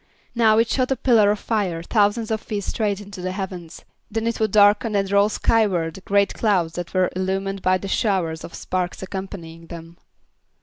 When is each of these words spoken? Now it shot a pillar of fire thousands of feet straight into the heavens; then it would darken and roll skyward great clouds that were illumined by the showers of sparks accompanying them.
Now 0.33 0.57
it 0.57 0.67
shot 0.67 0.89
a 0.89 0.95
pillar 0.95 1.29
of 1.29 1.37
fire 1.37 1.83
thousands 1.83 2.31
of 2.31 2.41
feet 2.41 2.63
straight 2.63 2.99
into 2.99 3.21
the 3.21 3.33
heavens; 3.33 3.85
then 4.09 4.25
it 4.25 4.39
would 4.39 4.49
darken 4.49 4.95
and 4.95 5.11
roll 5.11 5.29
skyward 5.29 6.03
great 6.05 6.33
clouds 6.33 6.73
that 6.73 6.95
were 6.95 7.11
illumined 7.15 7.61
by 7.61 7.77
the 7.77 7.87
showers 7.87 8.43
of 8.43 8.55
sparks 8.55 9.03
accompanying 9.03 9.67
them. 9.67 9.99